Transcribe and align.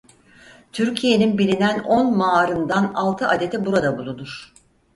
Türkiye'nin 0.71 1.37
bilinen 1.37 1.79
on 1.79 2.17
maarından 2.17 2.91
altı 2.93 3.27
adeti 3.27 3.65
burada 3.65 3.97
bulunur. 3.97 4.53